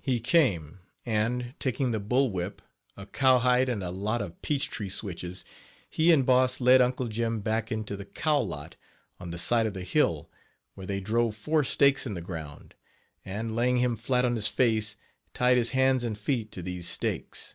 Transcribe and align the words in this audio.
He 0.00 0.18
came, 0.18 0.80
and, 1.04 1.52
taking 1.58 1.90
the 1.90 2.00
bull 2.00 2.30
whip, 2.30 2.62
a 2.96 3.04
cowhide 3.04 3.68
and 3.68 3.84
a 3.84 3.90
lot 3.90 4.22
of 4.22 4.40
peach 4.40 4.70
tree 4.70 4.88
switches, 4.88 5.44
he 5.90 6.10
and 6.10 6.24
Boss 6.24 6.58
led 6.58 6.80
Uncle 6.80 7.06
Jim 7.08 7.40
back 7.42 7.70
into 7.70 7.94
the 7.94 8.06
cow 8.06 8.40
lot, 8.40 8.76
on 9.20 9.28
the 9.30 9.36
side 9.36 9.66
of 9.66 9.74
the 9.74 9.84
hill, 9.84 10.30
where 10.72 10.86
they 10.86 11.00
drove 11.00 11.36
four 11.36 11.64
stakes 11.64 12.06
in 12.06 12.14
the 12.14 12.22
ground, 12.22 12.76
and, 13.26 13.54
laying 13.54 13.76
him 13.76 13.94
flat 13.94 14.24
on 14.24 14.36
his 14.36 14.48
face, 14.48 14.96
tied 15.34 15.58
his 15.58 15.72
hands 15.72 16.02
and 16.02 16.16
feet 16.18 16.50
to 16.52 16.62
these 16.62 16.88
stakes. 16.88 17.54